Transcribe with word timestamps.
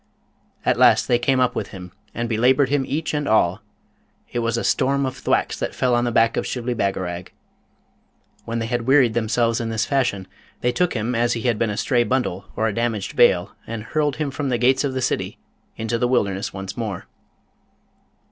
At 0.65 0.79
last 0.79 1.07
they 1.07 1.19
came 1.19 1.39
up 1.39 1.53
with 1.53 1.67
him, 1.67 1.91
and 2.11 2.27
belaboured 2.27 2.69
him 2.69 2.83
each 2.87 3.13
and 3.13 3.27
all; 3.27 3.61
it 4.31 4.39
was 4.39 4.57
a 4.57 4.63
storm 4.63 5.05
of 5.05 5.15
thwacks 5.15 5.59
that 5.59 5.75
fell 5.75 5.93
on 5.93 6.05
the 6.05 6.11
back 6.11 6.35
of 6.37 6.47
Shibli 6.47 6.73
Bagarag. 6.73 7.31
When 8.43 8.57
they 8.57 8.65
had 8.65 8.87
wearied 8.87 9.13
themselves 9.13 9.61
in 9.61 9.69
this 9.69 9.85
fashion, 9.85 10.27
they 10.61 10.71
took 10.71 10.95
him 10.95 11.13
as 11.13 11.35
had 11.35 11.43
he 11.43 11.53
been 11.53 11.69
a 11.69 11.77
stray 11.77 12.03
bundle 12.03 12.45
or 12.55 12.67
a 12.67 12.73
damaged 12.73 13.15
bale, 13.15 13.51
and 13.67 13.83
hurled 13.83 14.15
him 14.15 14.31
from 14.31 14.49
the 14.49 14.57
gates 14.57 14.83
of 14.83 14.95
the 14.95 15.03
city 15.03 15.37
into 15.77 15.99
the 15.99 16.07
wilderness 16.07 16.51
once 16.51 16.75
more. 16.75 17.05